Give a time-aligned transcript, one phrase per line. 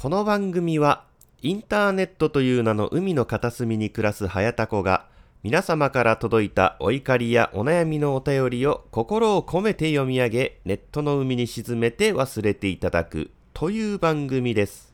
[0.00, 1.02] この番組は
[1.42, 5.06] インターネットという名の海の片隅に暮らす早田子が
[5.42, 14.87] 皆様から届いたお怒りやお悩みのお便りを心を込めて読み上げネットの海に沈めて忘れていただくという番組です。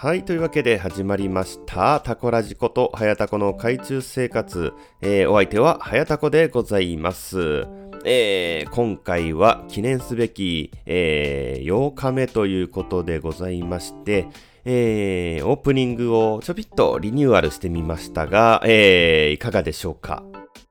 [0.00, 0.24] はい。
[0.24, 1.98] というわけで始まりました。
[1.98, 4.72] タコラジこと、はやたこの海中生活。
[5.00, 7.66] えーお相手は、はやたこでございます。
[8.04, 14.28] えー今回は記念すべき、えー8日目ということでございまして、
[14.64, 20.22] えーオープニングをちょびっとリニューアルしてみましたが、えーいかがでしょうか？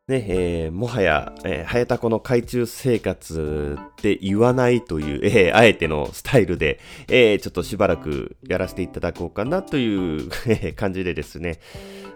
[0.08, 10.30] ね、えーもはや、えー、はやたこの海中生活って言わないという、えーあえてのスタイルで、えーちょっとしばらくやらせていただこうかなという
[10.76, 11.60] 感じでですね。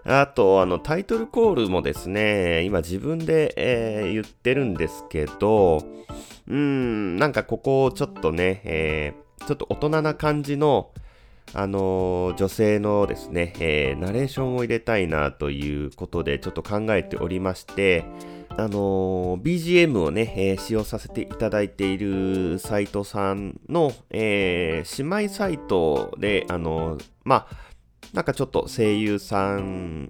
[0.06, 5.84] あと、あの、タイトルコールもですね、今自分で、えー言ってるんですけど、
[6.48, 10.92] うん、なんかここをちょっとね、えーちょっと大人な感じの、
[11.54, 18.06] あの女性のですね、えーナレーションを入れたいなということでちょっと考えておりまして、
[18.50, 27.58] あの BGM をね、えー使用させていただいているサイトさんの、えー姉妹サイトで、あのまあ、
[28.14, 30.08] なんかちょっと声優さん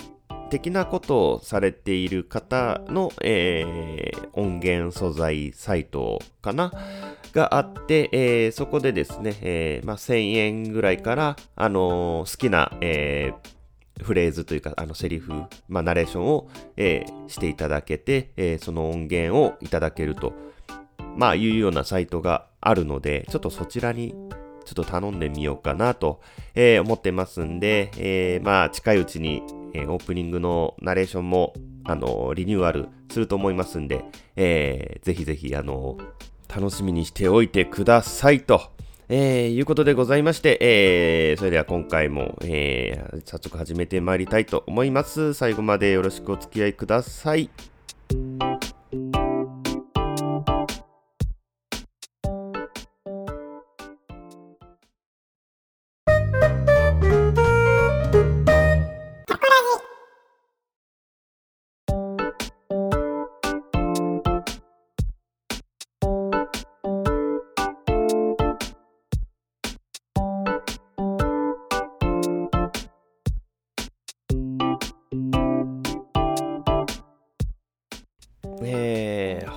[0.52, 6.72] 的なことをされている方の、えー音源素材サイトかな？
[7.34, 13.62] があって、えーそこでですね、えーまあ、1000円ぐらいから、あのー好きな、えー
[14.04, 15.32] フレーズというか、あの、セリフ、
[15.70, 20.34] まあ、ナレーションを、えーしていただけて、えーその音源をいただけると、
[21.16, 24.16] まあ、いうようなサイトがあるので、ちょっとそちらに、
[24.66, 26.22] ちょっと頼んでみようかなと、
[26.56, 29.44] えー思ってますんで、えーまあ、近いうちに、
[29.74, 34.06] えーオープニングのナレーションも、あの、リニューアルすると思いますんで、
[34.36, 35.98] えーぜひぜひ、あの、
[36.54, 38.62] 楽しみにしておいてくださいと。
[39.10, 45.34] えーいうことでございまして、えーそれでは今回も、えー早速始めてまいりたいと思います。
[45.34, 47.50] 最後までよろしくお付き合いください。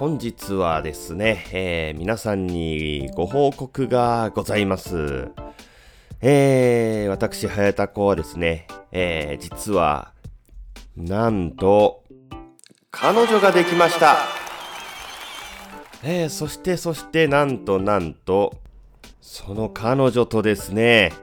[0.05, 5.31] 本日はですね、えー皆さんにご報告がございます。
[6.21, 10.13] えー私、はやたこはですね、えー実は、
[10.95, 12.05] なんと、
[12.91, 14.19] 彼女ができました。
[16.03, 18.59] えーそして、そして、なんと、なんと、
[19.23, 21.15] その彼女とですね、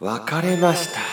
[0.00, 1.05] 別れました。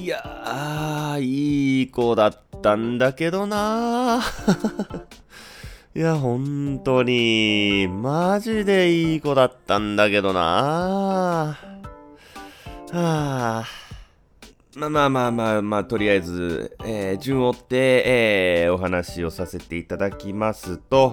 [0.00, 4.22] いやー、いい子だったんだけどな。
[5.94, 10.40] いや、本当に、マジでいい子だったんだけどな。
[10.40, 11.58] は
[12.92, 13.64] あ。
[14.74, 21.12] まあまあまあまあまあ、とりあえず、えー順を追って、えーお話をさせていただきますと、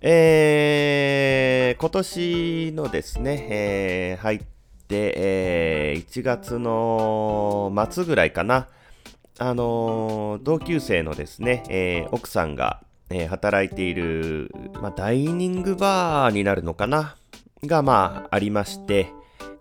[0.00, 4.57] えー今年のですね、えー入って、
[4.88, 8.68] でえー1月の末ぐらいかな、
[9.38, 14.50] あのー同級生のですね、えー奥さんが、えー働いている、
[14.80, 17.16] まあ、ダイニングバーになるのかな？
[17.64, 19.12] が、まあ、ありまして、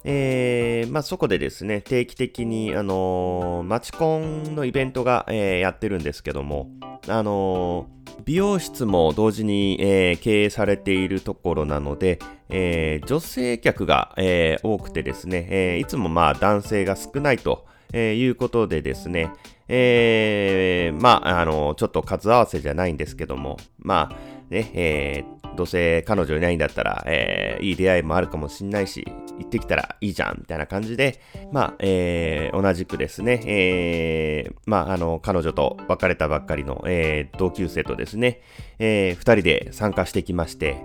[0.03, 6.69] えーまあ、そこでですね、定期的に、あのーマチコンのイベントが、えーやってるんですけども、
[7.07, 19.31] あのー美容室も同時に、えー経営されているところなので、えー女性客が、えー多くてですね、えーいつもまあ男性が少ないと、えーいうことでですね、
[19.67, 29.03] えーまあ、あの、ちょっと数合わせじゃないんですけども、まあ、ね、えーどうせ彼女いないんだったら、えーいい出会いもあるかもしんないし、
[29.39, 31.19] 行ってきたらいいじゃん、みたいな感じで、
[31.51, 38.41] まあ、えー同じくですね、えーまあ、あの、彼女と別れたばっかりの、えー同級生とですね、
[38.77, 40.77] えー二人で参加してきまして、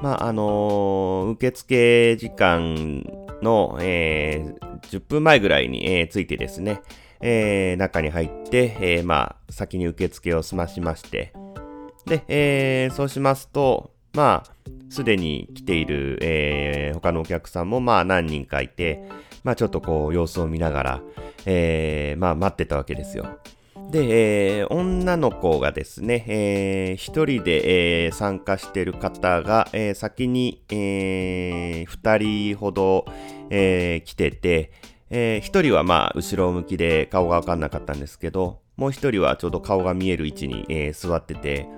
[0.00, 3.02] まあ、あのー受付時間
[3.42, 6.80] の、えー10分前ぐらいに、えーついてですね、
[7.20, 11.32] えー、中に入って、えー、まあ、先に受付を済ましまして、
[12.06, 14.52] で、えー、そうしますと、まあ、
[14.88, 19.02] すでに来ている、えー、他のお客さんもまあ何人かいて、
[19.42, 21.02] まあちょっとこう様子を見ながら、
[21.44, 23.26] えー、まあ待ってたわけですよ。
[23.90, 33.06] で、えー、女の子がですね、えー、一人で、えー、参加してる方が、えー、先に、えー、二人ほど、
[33.50, 34.72] えー、来てて、
[35.10, 41.68] えー、一人はまあ後ろ向きで顔がわかんなかったんですけど、もう一人はちょうど顔が見える位置に、えー、座ってて、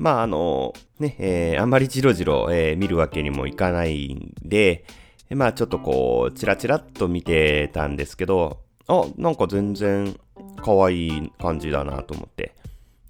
[0.00, 2.48] まああの、ね、えー、あんまりじろじろ、
[2.78, 4.84] 見るわけにもいかないんで、
[5.28, 10.18] まあちょっとこう、チラチラっと見てたんですけど、あ、なんか全然
[10.64, 12.54] 可愛い感じだなと思って。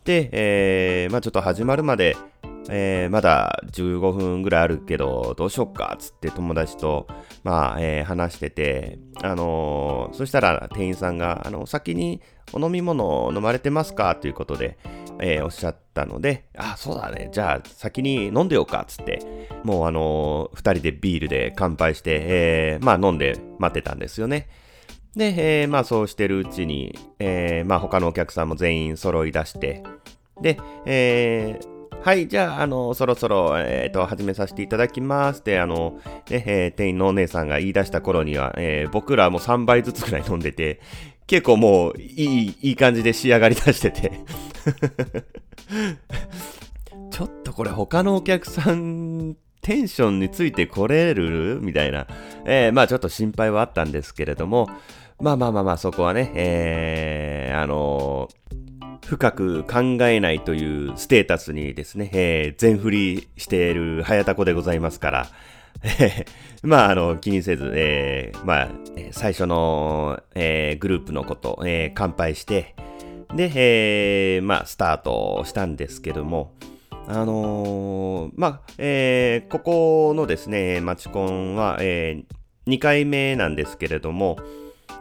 [0.05, 2.17] で、えー、まあちょっと始まるまで、
[2.69, 7.07] えー、まだ15分ぐらいあるけど、どうしよっか、つって友達と、
[7.45, 12.21] まあ、えー、話してて、あのー、そしたら店員さんが、あの、先に
[12.53, 14.15] お飲み物飲まれてますか？
[14.17, 14.79] ということで、
[15.23, 24.49] えー、おっしゃったので、あ、そうだね、じゃあ先に飲んでようか、つって、もうあのー、二人でビールで乾杯して、えー、まあ飲んで待ってたんですよね。
[25.15, 29.83] で、えー、まあそうしてるうちに、えー、まあ他のお客さんも全員揃い出して、
[30.41, 36.01] で、えー、はい、じゃあ、あの、そろそろ、えっ、ー、と、始めさせていただきますって、あの、
[36.31, 40.81] ね、えー、店員のお姉さんが言い出した頃には、えー、僕らも3倍ずつくらい飲んでて、
[41.31, 44.11] 結構もう、いい、いい感じで仕上がりだしてて。
[47.13, 51.61] ちょっとこれ他のお客さん、テンションについてこれる？
[51.63, 52.09] みたいな、
[52.45, 54.69] えー、まあちょっと心配はあったんですけれども、
[55.21, 58.61] まあまあまあまあ、そこはね、えー、あのー
[59.07, 65.27] 深く考えないというステータスにですね、えー、全振りしている早田子でございますから、
[66.63, 68.69] まあ、あの、気にせず、えー、まあ、
[69.13, 72.75] 最初の、えー、グループのこと、えー、乾杯して、
[73.35, 76.53] で、えー、まあ、スタートしたんですけども、
[77.07, 84.39] あのー、まあ、えー、ここのですね、マチコンは、えー、2回目なんですけれども、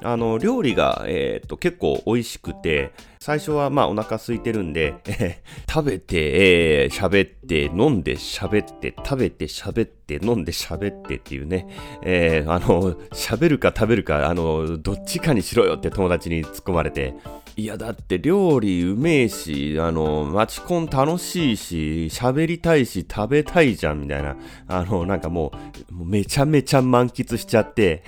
[0.02, 11.68] あの、料理が、えっ、と、結構美味しくて、最初はまあお腹空いてるんで、えー、食べて、えー、喋って、飲んで喋って、食べて喋って、飲んで喋ってっていうね、
[12.02, 17.14] えー、あの、喋るか食べるか、あの、どっちかにしろよって友達に突っ込まれて、
[17.58, 24.38] いや、だって料理うめえし、あの、マチコン楽しいし、喋りたいし、食べたいじゃん、みたいな。
[24.70, 25.52] あの、なんかも
[25.92, 28.02] う、めちゃめちゃ満喫しちゃって。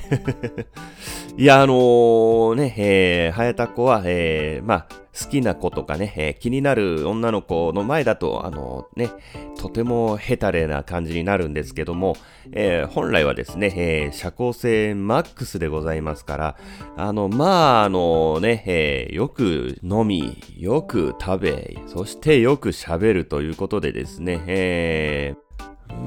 [1.38, 9.10] いや、あのー、ね、えー、早田子は、えー、まあ、好きな子とかね、えー、気になる女の子の前だと、あのね、
[9.58, 12.16] とてもヘタレな感じになるんですけども、
[12.54, 16.58] えー、本来はですね、えー、社交性マックスでございますから、
[16.96, 25.36] あの、まあ、あのね、え、よく飲み、よく食べ、そしてよく喋るということでですね、え、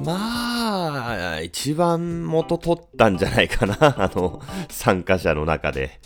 [0.04, 6.00] まあ、一番元取ったんじゃないかな、あの、参加者の中で。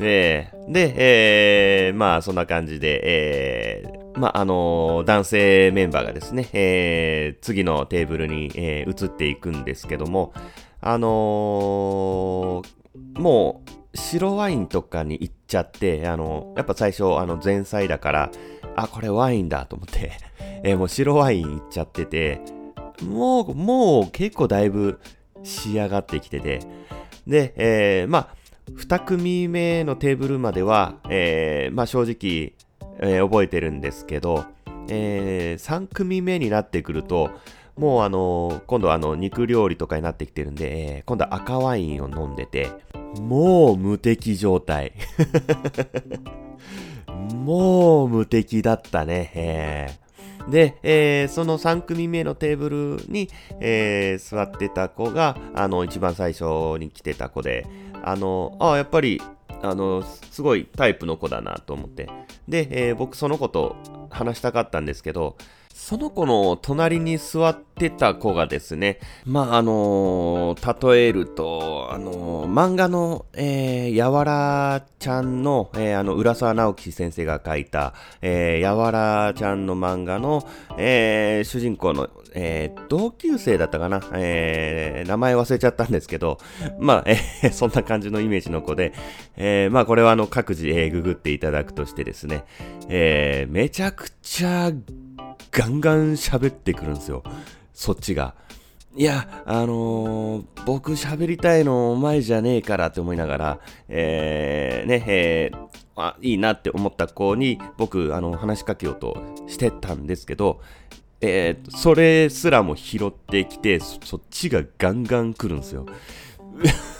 [0.00, 10.32] えー、で、えー、まあ、そんな感じで、えー、まあ、あのー、男性メンバーがですね、えー、次のテーブルに、えー、移っていくんですけども、
[10.80, 18.30] あのー、もう、白ワインとかに行っちゃって、あの、やっぱ最初、あの、前菜だから、
[18.76, 20.12] あ、これワインだと思って、
[20.62, 22.40] えー、もう白ワイン行っちゃってて、
[23.02, 25.00] もう、もう結構だいぶ
[25.42, 26.60] 仕上がってきてて、
[27.26, 28.39] で、えー、まあ、
[28.76, 32.54] 2組目のテーブルまでは、えー、まあ正直、
[33.00, 34.44] えー、覚えてるんですけど、
[34.88, 37.30] えー、3組目になってくると、
[37.76, 42.68] もうあの今度はあの肉料理とかになってきてるんで、えー、今度は赤ワインを飲んでて、
[43.20, 44.92] もう無敵状態。
[47.34, 49.32] もう無敵だったね。
[49.34, 53.28] えー、で、えー、その3組目のテーブルに、
[53.60, 56.44] えー、座ってた子が、あの、一番最初
[56.78, 57.66] に来てた子で、
[58.04, 59.20] あの、あやっぱり、
[59.62, 62.08] あの、すごいタイプの子だなと思って。
[62.48, 63.76] で、えー、僕その子と
[64.10, 65.36] 話したかったんですけど、
[65.82, 80.46] その子の隣に座ってた子がですね、まあ、あのー、例えると、あのー、漫画の、えー、やわらちゃんの、えー、あの、浦沢直樹先生が書いた、えー、やわらちゃんの漫画の、
[80.76, 86.38] えー、主人公の、えー、同級生だったかな、えー、名前忘れちゃったんですけど、
[86.78, 88.92] まあ、えー、 そんな感じのイメージの子で、
[89.38, 92.44] えー、まあ、これはあの、各自、えー、ググっていただくとしてですね、
[92.90, 94.70] えー、めちゃくちゃ
[95.52, 97.22] ガンガン喋ってくるんですよ。
[97.72, 98.34] そっちが。
[98.96, 109.16] いや、あのー、僕喋りたいのお前じゃねえからって思いながら、えー、ね、えー、あ、いいなって思った子に僕、あの、話しかけようと
[109.46, 110.60] してたんですけど、
[111.20, 115.86] えー、それすらも拾ってきてそ、そっちがガンガン来るんですよ。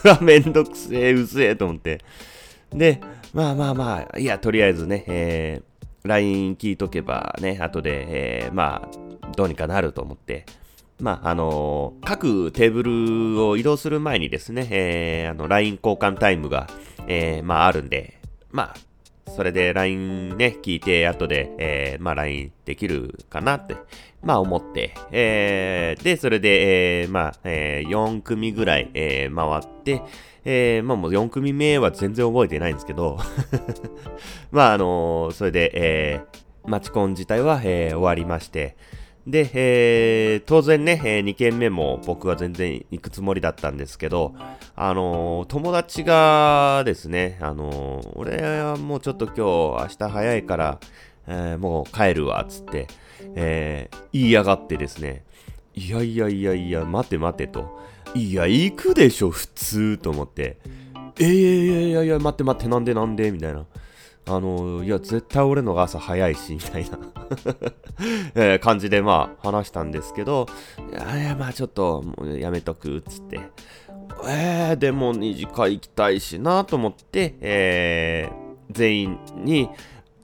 [0.03, 1.99] うわ、めんどくせえ、うぜえと思って。
[2.71, 3.01] で、
[3.33, 5.70] まあまあまあ、いや、とりあえずね、えー、
[6.03, 10.45] LINE 聞いとけばね、後で、えー、まあ、どうにかなると思って、
[10.99, 12.83] まあ、あのー、各テーブ
[13.35, 16.67] ルを移動する前にですね、えー、あの、LINE 交換タイムが、
[17.07, 18.19] えー、まあ、あるんで、
[18.51, 23.77] まあ、それで LINE ね、聞いて、後で、えー、まあ、LINE できるかなって、
[24.21, 30.01] まあ、思って、えー、で、それで、えー、まあ、えー、4組ぐらい、えー、回って、
[30.43, 33.19] えー、まあもう4組目は全然覚えてないんですけど
[34.51, 38.75] まああのー、それで、えー、マチコン自体は、えー、終わりまして、
[39.27, 44.33] で、えー、当然ね、えー、2軒目も僕は全然行くつもりだったんですけど、
[44.75, 50.79] あのー、友達がですね、あのー、俺はもうちょっと今日明日早いから、
[51.27, 52.87] えー、もう帰るわ、つって、
[53.35, 55.23] えー、言いやがってですね、
[55.75, 57.79] いやいやいやいや、待て待てと。
[58.13, 60.57] いや、行くでしょ、普通、と思って。
[61.19, 63.65] えー、いやいやいや、待って待って、なんでなんでみたいな。
[64.27, 66.99] あの、いや、絶対俺のが朝早いし、みたいな
[68.35, 70.45] えー、感じで、まあ、話したんですけど、
[70.91, 72.03] いや、いやまあ、ちょっと、
[72.39, 73.39] やめとく、つって。
[74.27, 79.69] えー、でも二次会行きたいしな、と思って、えー、全員に、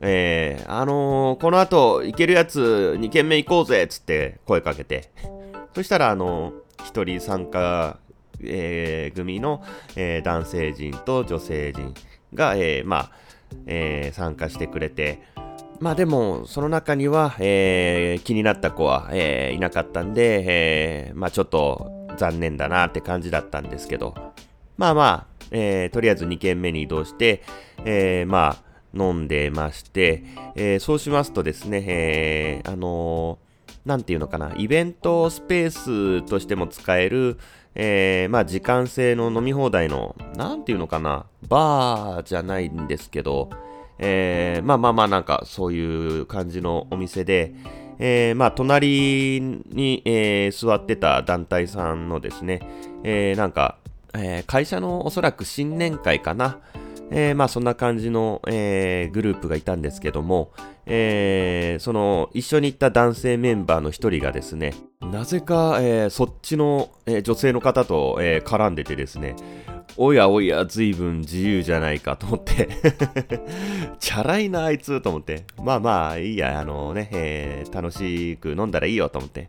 [0.02, 5.10] えー、あのー、この後、行けるやつ、2軒目行こうぜ、つって声かけて。
[5.74, 8.00] そしたら、あのー、1人参加、
[8.42, 9.64] えー、組の、
[9.96, 11.94] えー、男性陣と女性陣
[12.34, 13.12] が、えー、まあ、
[13.66, 15.22] えー、参加してくれて、
[15.80, 24.16] まあでも、その中には、えー、気になった子は、えー、いなかったんで、えー、まあちょっと残念だなって感じだったんですけど、
[24.78, 27.44] まあまあ、えー、とりあえず2軒目に移動して、
[27.86, 30.24] えー、まあ、飲んでまして、
[30.56, 33.38] えー、そうしますとですね、えー、あの、
[33.88, 37.38] なんていうのかな、イベントスペースとしても使える、
[37.74, 43.50] えー、まあ時間制の飲み放題の、なんていうのかな、バーじゃないんですけど、
[43.98, 47.54] えー、まあまあまあなんかそういう感じのお店で、
[47.98, 52.60] えー、まあ隣に、えー、座ってた団体さんのですね、
[53.06, 53.78] えー、なんか、
[54.14, 56.60] えー、会社のおそらく新年会かな、
[57.12, 60.52] えー、まあそんな感じの、えー、グループがいたんですけども、
[60.86, 69.36] えー、その一緒に行った男性メンバーの一人がですね、なぜか、えー、そっちの、えー、女性の方と、えー、絡んでてですね、
[69.96, 72.68] おやおや、随分自由じゃないかと思って
[74.00, 75.46] チャラいな、あいつと思って。
[75.64, 79.48] まあまあ、いいや、あのね、えー、楽しく飲んだらいいよと思って。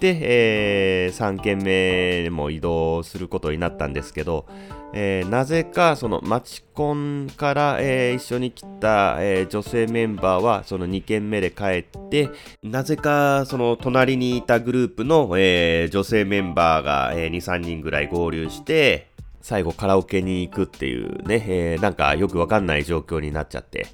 [0.00, 4.46] で、えー、3軒目も移動することになったんですけど、
[4.94, 12.30] えー、なぜかそのマチコンから、えー、一緒に来た、えー、女性メンバーはその2軒目で帰って
[12.62, 19.08] なぜかその隣にいたグループの、え女性メンバーが、え23人ぐらい合流して
[19.40, 23.86] 最後カラオケに行くっていうね、えなんかよくわかんない状況になっちゃって。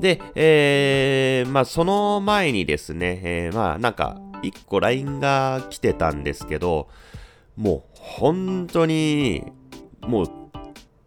[0.00, 6.88] で、えまあその前にですね、えまあなんか1個 LINE が来てたんですけど
[7.56, 9.52] もう本当に
[10.06, 10.26] もう、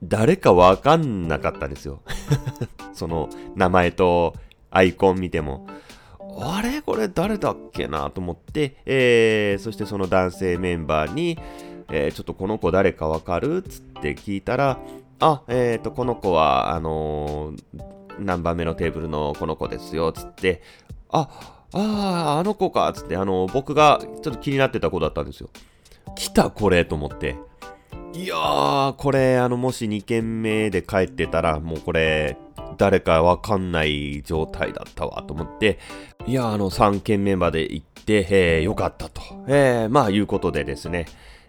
[0.04, 2.02] 誰かわかんなかったんですよ。
[2.94, 4.36] その名前と
[4.70, 5.68] アイコン見ても。
[6.38, 6.82] あれ？
[6.82, 8.10] これ誰だっけな？
[8.12, 11.40] と思って、えー、そしてその男性メンバーに、
[11.90, 13.62] えー、ちょっとこの子誰かわかる？
[13.64, 14.80] つって聞いたら、
[15.20, 17.84] あ、えっ、ー、と、この子は、あのー、
[18.20, 20.62] 何番目のテーブルのこの子ですよ、つって、
[21.10, 21.30] あ、
[21.74, 25.50] ああ、あの子か、つって、あの僕がちょっと気になってた子だったんですよ。
[26.16, 27.38] 来た、これ、と思って。
[28.16, 32.38] いやー、これ、あの、もし2軒目で帰ってたら、もうこれ、
[32.78, 35.80] 誰かわかんない状態だったわ、と思って、
[36.26, 41.08] いや、あの、3軒目まで行って、えー、よかったと、えー、まあ、いうことでですね、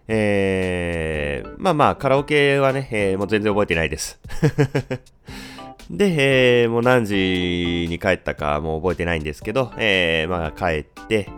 [0.09, 4.19] えー、まあまあ、カラオケはね、えー、もう全然覚えてないです。
[5.89, 11.29] で、えー、もう何時に帰ったかもう覚えてないんですけど、えー、まあ帰って、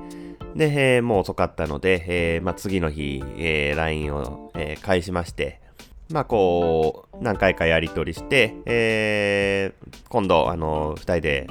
[0.56, 5.62] で、えー、もう遅かったので、えーまあ、次の日、えー、LINE を、えー、返しまして、
[6.12, 11.48] まあこう、何回かやり取りして、えー、今度、あの、二人で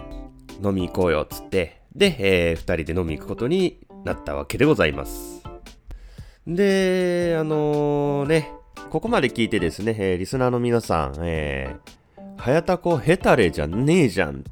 [0.65, 5.43] 飲み行こうよ、つって、で、えー、二人で飲み行くことになったわけでございます。
[6.47, 8.53] で、あのー、ね、
[8.91, 14.45] ここまで聞いてですね、えー、リスナーの皆さん、えー、はやたこヘタレじゃねえじゃん、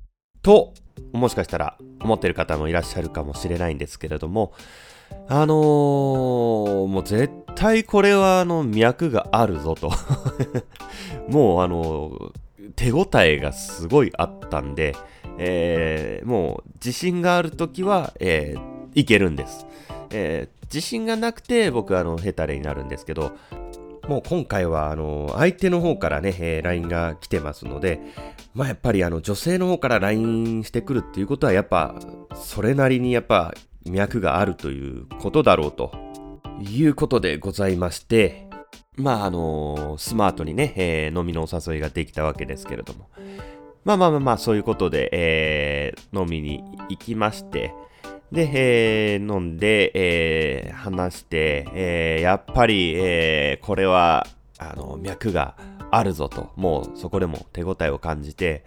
[0.43, 0.73] と
[1.13, 4.53] もしかしたら思ってる方もいらっしゃるかもしれないんですけれども、
[5.29, 9.91] あのー、もう絶対これはあの脈があるぞと
[11.29, 12.33] もうあの、
[12.77, 14.95] 手応えがすごいあったんで、
[15.39, 18.61] えー、もう自信があるときは、えー、
[18.95, 19.67] いけるんです。
[20.11, 23.33] えー、自信がなくて僕あのヘタレになるんですけど、
[24.09, 28.01] もう今回はあの相手の方からね、えー、LINE が来てますので、
[28.55, 31.97] まあやっぱりあの女性の方から LINE してくるっていうことはやっぱ
[32.35, 33.53] それなりにやっぱ
[33.85, 35.93] 脈があるということだろうと
[36.61, 38.49] いうことでございまして、
[38.95, 43.11] まああのスマートにね、えー、飲みのお誘いができたわけですけれども、
[43.85, 47.75] まあまあまあまあそういうことで、えー、飲みに行きまして、
[48.33, 54.27] で、えー、飲んで、えー、話して、えー、やっぱり、えー、これは、
[54.59, 55.55] あの、脈が
[55.91, 58.65] あるぞと、もうそこでも手応えを感じて、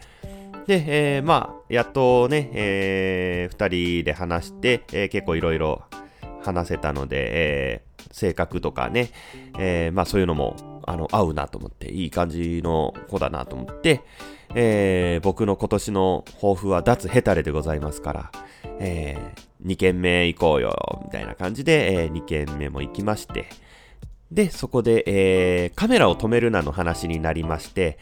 [0.65, 5.83] で、えー、まあ、やっとね、えー、二人で話して、えー、結構いろいろ
[6.41, 9.09] 話せたので、えー、性格とかね、
[9.57, 14.01] えー、まあそういうのも、あの、合うなと思って、いい感じの子だなと思って、
[14.55, 18.31] えー、僕の今年の抱負は脱ヘタレでございますから、
[18.79, 23.47] えー、2軒目行こうよ、みたいな感じで、えー、2軒目も行きまして、
[24.31, 27.97] で、そこで、えー、カメラを止めるなの話になりまして、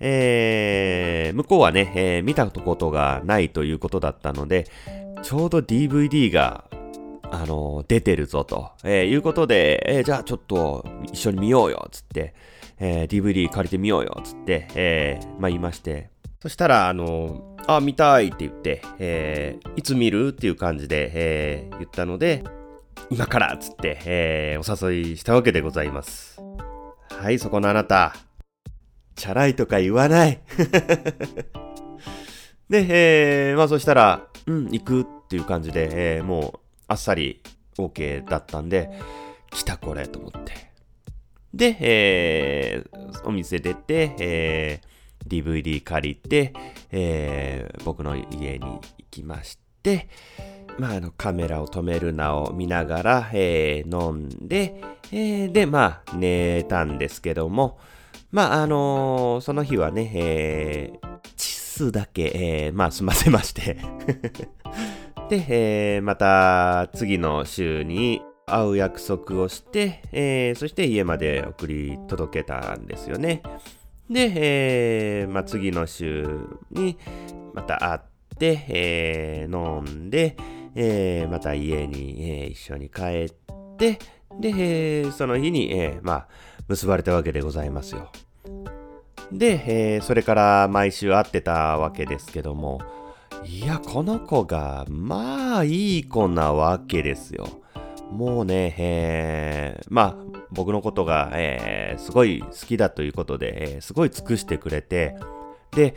[0.00, 4.66] えー、向こうはね、えー、見たことがないということだったので、
[5.22, 6.64] ちょうど DVD が、
[7.30, 12.34] あのー、出てるぞと、え、いうことで、え、じゃあちょっと一緒に見ようよ、つって、
[12.78, 16.11] え、DVD 借りてみようよ、つって、え、まあ言いまして、
[16.42, 22.42] そしたら、あのあ、見たいって言って、えー、いつ見るっていう感じで、えー、言ったので、
[23.10, 26.40] 今からっつって、えー、お誘いしたわけでございます。
[27.10, 28.16] はい、そこのあなた。
[29.14, 30.40] チャラいとか言わない。
[32.68, 37.40] で、えー、まあそしたら、うん、行くっていう感じで、えー、もう、あっさり
[37.78, 38.90] OK だったんで、
[39.52, 40.72] 来たこれと思って。
[41.54, 44.91] で、えー、お店出て、えー、
[45.32, 46.52] DVD 借りて、
[46.90, 50.08] えー、僕の家に行きまして、
[50.78, 57.78] まあ、あのカメラを止めるなを見ながら、えー、飲んで、えー、で、まあ、寝たんですけども、
[58.30, 63.78] まあ、あのー、その日はね、えー、チスだけ、えー、まあ、済ませまして
[65.30, 73.42] で、えー、また次の週に会う約束をして、えー、そして家まで送り届けたんですよね。
[74.12, 76.26] で、えー、まあ、次の週
[76.70, 76.98] に
[77.54, 78.00] また会っ
[78.38, 80.36] て、えー、飲んで、
[80.74, 83.98] えー、また家に、えー、一緒に帰って、
[84.38, 86.28] で、えー、その日に、えー、まあ、
[86.68, 88.10] 結ばれたわけでございますよ。
[89.32, 92.80] で、えー、それから毎週会ってたわけですけども、
[93.44, 97.61] いや、この子が、まあ、いい子なわけですよ。
[98.12, 105.16] もうね、えー、まあ、僕のことが、えー、すごい好きだということで、えー、すごい尽くしてくれて、
[105.72, 105.94] で、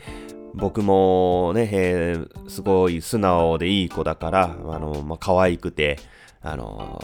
[0.54, 5.98] 僕もね、えー、すごい素直でいい子だから、あの、まあ、可愛くて、
[6.40, 7.02] あの、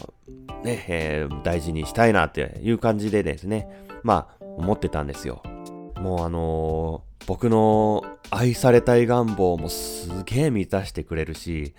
[0.65, 3.69] ね、えー、大事にしたいなっていう感じでですね、
[4.03, 5.43] まあ、思ってたんですよ。
[5.97, 11.75] もうあの、僕の愛されたい願望もすげえ満たしてくれるし、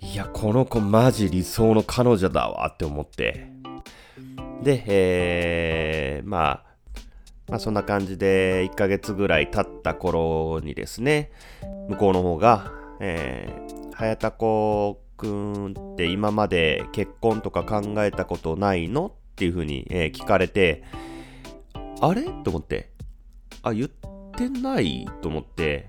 [0.00, 3.48] いや、この子マジ理想の彼女だわって思って、
[4.62, 6.64] で、えー、まあ、
[7.48, 11.30] まあそんな感じで1ヶ月ぐらい経った頃にですね、
[11.88, 19.06] 向こうの方が、えー、早田子くんって今まで結婚とか考えたことないの？
[19.06, 20.82] っていうふうに、えー、聞かれて、
[22.00, 22.22] あれ？
[22.44, 22.90] と思って、
[23.62, 25.06] あ、言ってない？
[25.22, 25.86] と思って、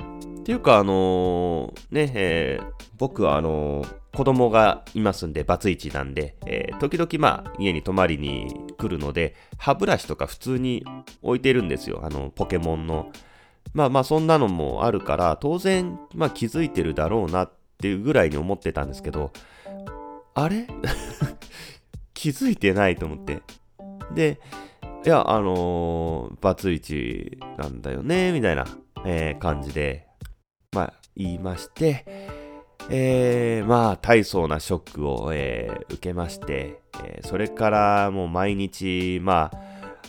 [0.47, 10.85] っていうか、あのー、ね、えー、僕はあのー、子供がいますんで、バツイチなんで、えー、時々まあ、家に泊まりに来るので、歯ブラシとか普通に
[11.21, 11.99] 置いてるんですよ。
[12.01, 13.11] あの、ポケモンの。
[13.73, 19.33] まあまあ、そんなのもあるから、当然、まあ気づいてるだろうなっていうぐらいに思ってたんですけど、
[20.33, 20.65] あれ？
[22.15, 23.41] 気づいてないと思って。
[24.15, 24.39] で、
[25.05, 28.65] いや、あのー、バツイチなんだよね、みたいな、
[29.03, 30.06] えー、感じで、
[30.73, 32.05] まあ、言いまして、
[32.89, 39.59] えー、まあ、大層なショックを、えー、受けまして、えー、それからもう毎日、まあ、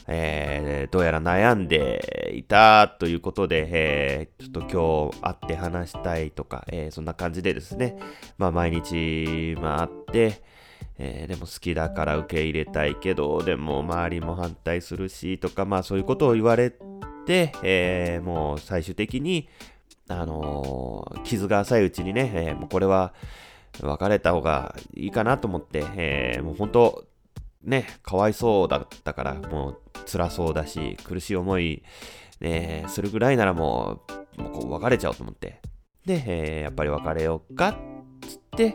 [0.09, 7.97] えー、どうやら悩んでいたということで、えー、ちょっと今日会って話したいとか、えー、そんな感じでですね、
[8.37, 10.43] まあ毎日、まあ会って、
[10.99, 16.71] えー、でも好きだから受け入れたいけど、でも周りも反対するしとか、まあそういうことを言われ
[17.27, 19.49] て、えー、もう最終的に、
[20.09, 23.13] あのー、傷が浅いうちにね、えー、もうこれは、
[23.81, 27.05] 別れた方がいいかなと思って、えー、もう本当、
[27.63, 31.83] ね、かわいそうだったから、もう辛そうだし、苦しい思い、
[32.41, 34.01] ね、するぐらいならも
[34.39, 35.61] う、もうこう別れちゃおうと思って。
[36.07, 37.75] で、えー、やっぱり別れようかっ
[38.27, 38.75] つって、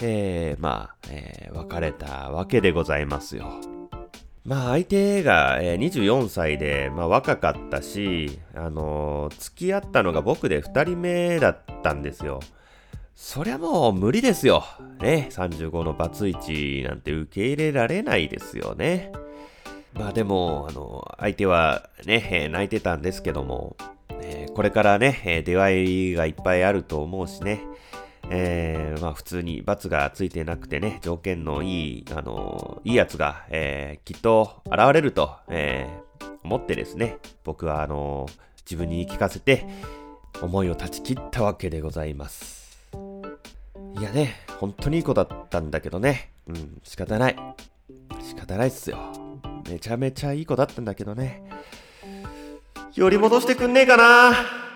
[0.00, 3.81] えー、まあ、えー、別れたわけでございますよ。
[4.44, 12.40] まあ相手が、24歳で、まあ、若かったし、あのー、付き合ったのが僕で2人目だったんですよ。
[13.14, 14.64] そりゃもう無理ですよ。
[15.00, 19.12] ね、35のバツイチなんて受け入れられないですよね。
[19.94, 23.76] まあでも、あの、相手はね、泣いてたんですけども、
[24.54, 27.60] これからね、出会いがいっぱいあると思うしね、
[28.30, 35.88] えー、まあ普通に罰がついてなくてね、条件のいい、あのいいやつが、えー、きっと現れると、え、
[36.44, 38.26] 思ってですね、僕はあの
[38.64, 39.66] 自分に言い聞かせて、
[40.40, 42.90] 思いを断ち切ったわけでございます。
[43.98, 47.36] いやね、本当にいい子だったんだけどね、うん、仕方ない。
[48.20, 48.98] 仕方ないっすよ。
[49.68, 51.42] めちゃめちゃいい子だったんだけどね。
[52.94, 54.71] より戻してくんねえかな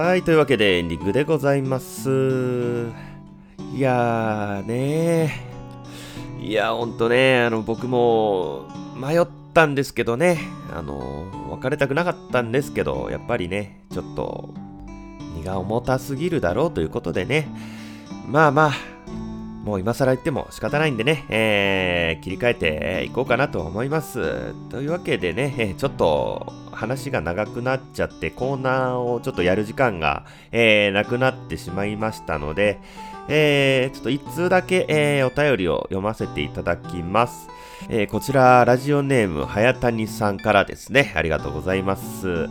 [0.00, 2.08] はい、というわけでエンディングでございます。
[3.74, 5.44] いやーね。
[6.40, 10.38] いや、ほんとね、あの、僕も迷ったんですけどね、
[10.72, 14.54] あの、別れたくなかったんですけど、やっぱりね、ちょっと、
[15.34, 17.48] 荷が重たすぎるだろうということでね、
[18.28, 18.72] まあまあ、
[19.68, 24.54] もう今更言っても仕方ないんでね、えー、切り替えていこうかなと思います。
[24.70, 32.80] というわけでね、ちょっと話が長くなっちゃってコーナーをちょっとやる時間が、えー、なくなってしまいましたので、
[33.28, 37.50] えー、ちょっと一通だけ、えー、お便りを読ませていただきます。
[37.90, 42.48] えー、こちら、ラジオネーム、はやたにさんからですね、ありがとうございます。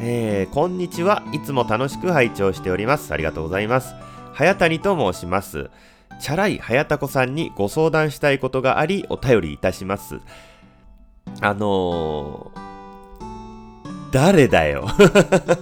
[0.00, 1.22] えー、こんにちは。
[1.32, 3.14] いつも楽しく拝聴しております。
[3.14, 3.94] ありがとうございます。
[4.32, 5.70] はやたにと申します。
[6.20, 10.20] チャラいはやたこさんにご相談したいことがあり、お便りいたします。
[11.40, 14.86] あのー、誰だよ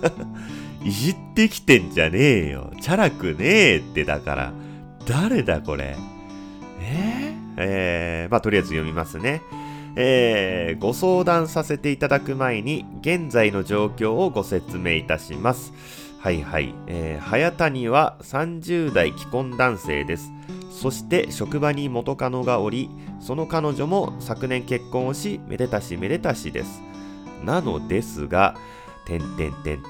[0.84, 2.70] いじってきてんじゃねえよ。
[2.80, 4.52] チャラくねえってだから。
[5.06, 5.96] 誰だこれ。
[6.80, 9.42] えー、えー、まあとりあえず読みますね。
[9.96, 15.72] えー、ご相談させていただく前に、現在の状況をご説明いたします。
[16.24, 16.74] はいはい。
[16.86, 20.32] えー、早谷は30代既婚男性です。
[20.70, 22.88] そして職場に元カノがおり、
[23.20, 26.80] その彼女も昨年結婚をし、めでたしめでたしです。
[27.44, 28.56] なのですが、
[29.04, 29.88] てんてんてんと、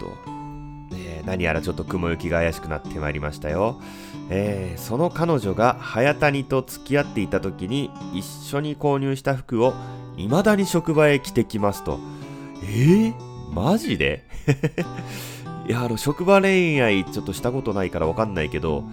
[0.93, 3.81] えー、何やらちょっと雲行きが怪しくなってまいりましたよ。
[4.29, 9.73] えー、その彼女が早谷と付き合っていた時に一緒に購入した服を
[10.17, 12.01] 未だに職場へ着てきますと。
[12.65, 13.15] えー、
[13.53, 14.25] マジで？
[15.67, 18.85] いや、あの、職場恋愛ちょっとしたことないからわかんないけど、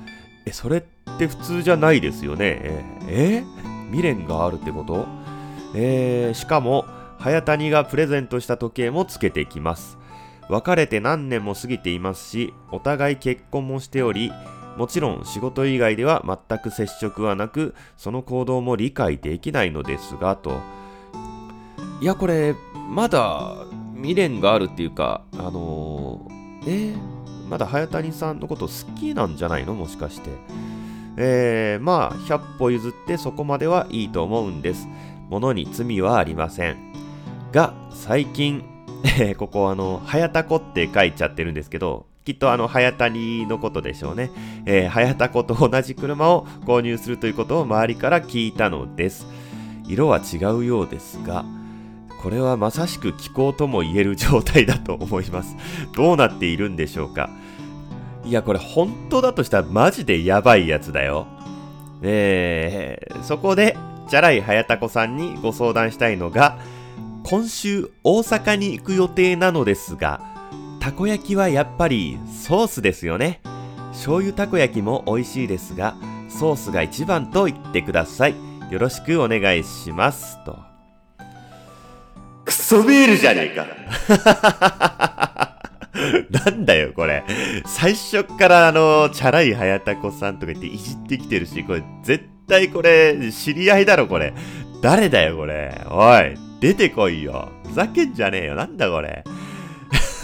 [0.46, 0.82] え、それっ
[1.18, 2.60] て普通じゃないですよね。
[2.64, 3.44] え、え？
[3.88, 5.06] 未練があるってこと？
[5.76, 6.86] えー、しかも、
[7.20, 9.98] 早谷がプレゼントした時計もつけてきます。
[10.50, 14.32] 別れて何年も過ぎていますし、お互い結婚もしており、
[14.78, 20.62] もちろん仕事以外では全く接触はなく、その行動も理解できないのですが、と。
[22.02, 22.56] いや、これ、
[22.90, 23.56] まだ
[23.96, 26.31] 未練があるっていうか、あの
[26.66, 26.98] えー、
[27.50, 29.74] まだ早谷さんのこと好きなんじゃないの？
[29.74, 30.30] もしかして。
[31.18, 34.88] えー、まあ、100歩譲ってそこまではいいと思うんです。
[35.30, 36.78] ものに罪はありません。
[37.52, 38.64] が、最近、
[39.20, 44.32] えー、ここあの、早田子って書いちゃってるんですけど、きっとあの、早谷のことでしょうね。
[44.66, 49.26] えー、早田子と同じ車を購入するということを周りから聞いたのです。
[49.88, 51.44] 色は違うようですが、
[52.22, 55.58] これはまさしく気候とも言える状態だと思います。
[55.96, 57.30] どうなっているんでしょうか。
[58.24, 61.26] いや、これ本当だとしたらマジでやばいやつだよ。
[62.04, 63.76] えー、そこで、
[64.08, 66.58] チャライ早田子さんにご相談したいのが、
[67.24, 70.22] 今週大阪に行く予定なのですが、
[70.80, 73.42] たこ焼きはやっぱりソースですよね。
[73.92, 75.96] 醤油たこ焼きも美味しいですが、
[76.30, 78.36] ソースが一番と言ってください。
[78.70, 80.44] よろしくお願いします。
[80.46, 80.71] と。
[82.72, 83.68] クソメールじゃねえか。
[86.32, 87.22] なんだよ、これ。
[87.66, 94.34] 最初からあの、チャラい早田子さんとか言っていじってきてるし、これ、絶対これ、知り合いだろ、これ。
[94.82, 95.82] 誰だよ、これ。
[95.90, 97.50] おい、出てこいよ。
[97.68, 98.56] ふざけんじゃねえよ。
[98.56, 99.26] なんだこれ。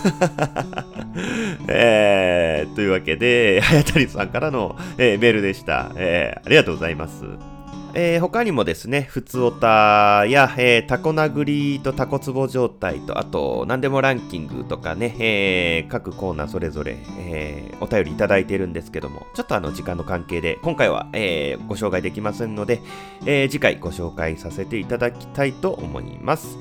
[1.67, 6.45] えー、というわけで、はやたりさんからの、えー、メールでした、えー。
[6.45, 7.25] ありがとうございます。
[7.99, 22.81] えー、他にもですね、ふつおたや、えー、タコ殴りとタコツボ状態と、あと、何でもランキングとかね、えー、各コーナーそれぞれ、えー、お便りいただいてるんですけども、ちょっとあの時間の関係で、今回は、えー、ご紹介できませんので、
[23.25, 26.59] えー、次回ご紹介させていただきたいと思います。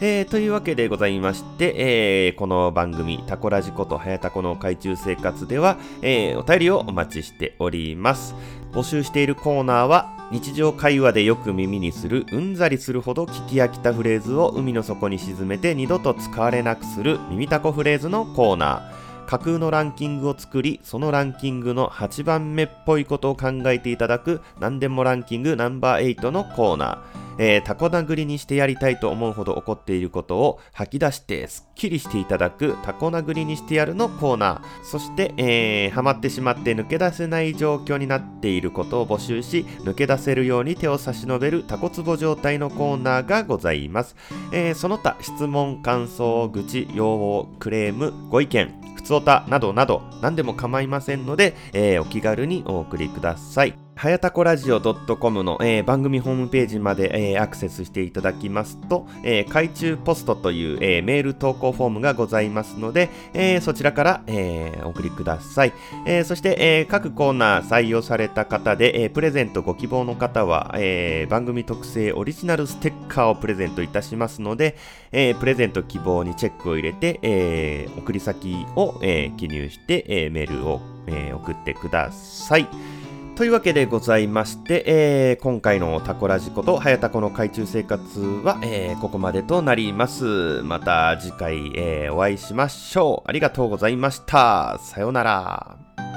[0.00, 8.34] えー、というわけでございまして、えー、この番組、タコラジことはやたこの海中生活では、えー、お便りをお待ちしております。
[8.72, 19.07] 募集しているコーナーは、日常会話でよく耳にするうんざりするほど聞き飽きたフレーズを海の底に沈めて二度と使われなくする耳たこフレーズのコーナー。
[19.28, 27.28] 架空のランキングを作り、そのランキングの8番目っぽいことを考えていただく、何でもランキングナンバー8のコーナー。
[27.38, 34.84] えー、タコ殴りにしてやりたいと思うほど怒っていることを吐き出してスッキリしていただくタコ殴りにしてやるのコーナー。
[34.84, 44.16] そして、えー、ハマってしまって抜け出せない状況になっていることを募集し、抜け出せるように手を差し伸べるタコツボ状態のコーナーがございます。
[44.52, 53.87] えー、その他、質問、感想、愚痴、要望、クレーム、ご意見、ふつおたなどなど何でも構いませんので、えー、お気軽にお送りください。
[53.98, 65.72] はやたこラジオ .com の、えー、番組ホームページまで、えー、アクセスしていただきますと、えー、海中ポストという、えメール投稿フォームがございますので、えそちらから、えお送りください。
[66.06, 74.76] えそして、え各コーナー採用された方で、えプレゼントご希望の方は、え番組特製オリジナルステッカーをプレゼントいたしますので、
[75.10, 82.97] えプレゼント希望にチェックを入れて、え送り先を、え記入して、えメールを、え送ってください。
[83.38, 90.60] というわけでございまして、えー、今回のタコラジコとハヤタコの海中生活は、えー、ここまでとなります。
[90.64, 93.28] また次回、えー、お会いしましょう。
[93.28, 94.80] ありがとうございました。
[94.82, 96.07] さようなら。